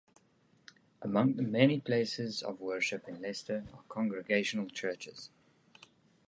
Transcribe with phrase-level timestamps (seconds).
[1.03, 5.29] Among the many places of worship in Leicester are Congregational churches.